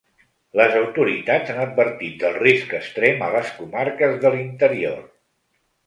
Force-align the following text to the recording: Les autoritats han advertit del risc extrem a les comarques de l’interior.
Les 0.59 0.71
autoritats 0.79 1.51
han 1.55 1.59
advertit 1.67 2.17
del 2.25 2.35
risc 2.39 2.75
extrem 2.81 3.25
a 3.27 3.31
les 3.39 3.55
comarques 3.61 4.21
de 4.27 4.37
l’interior. 4.39 5.03